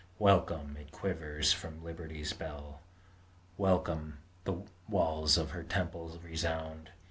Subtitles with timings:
[0.17, 0.77] Welcome!
[0.79, 2.81] it quivers from Liberty's bell;
[3.55, 4.17] Welcome!
[4.45, 6.89] the walls of her temple resound!